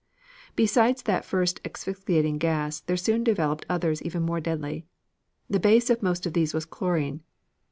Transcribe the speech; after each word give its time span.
Besides 0.55 1.03
that 1.03 1.23
first 1.25 1.61
asphyxiating 1.63 2.39
gas, 2.39 2.79
there 2.79 2.97
soon 2.97 3.23
developed 3.23 3.67
others 3.69 4.01
even 4.01 4.23
more 4.23 4.39
deadly. 4.39 4.87
The 5.47 5.59
base 5.59 5.91
of 5.91 6.01
most 6.01 6.25
of 6.25 6.33
these 6.33 6.55
was 6.55 6.65
chlorine. 6.65 7.21